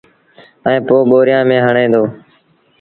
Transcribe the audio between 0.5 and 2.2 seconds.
ائيٚݩ پو ٻوريآݩ ميݩ هڻي دو